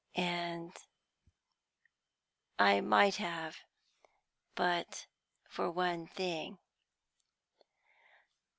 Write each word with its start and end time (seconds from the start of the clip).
And 0.15 0.75
I 2.57 2.81
might 2.81 3.17
have 3.17 3.57
but 4.55 5.05
for 5.47 5.69
one 5.69 6.07
thing." 6.07 6.57